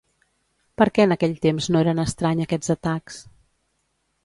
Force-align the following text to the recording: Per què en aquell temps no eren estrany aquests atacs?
Per 0.81 0.87
què 0.95 1.05
en 1.09 1.13
aquell 1.15 1.35
temps 1.43 1.69
no 1.75 1.83
eren 1.85 2.03
estrany 2.05 2.43
aquests 2.47 2.75
atacs? 2.77 3.23